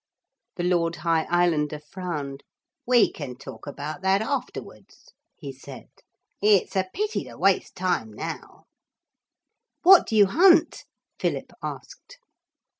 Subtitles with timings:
[0.55, 2.43] The Lord High Islander frowned.
[2.87, 5.89] 'We can talk about that afterwards,' he said;
[6.41, 8.65] 'it's a pity to waste time now.'
[9.83, 10.85] 'What do you hunt?'
[11.19, 12.17] Philip asked.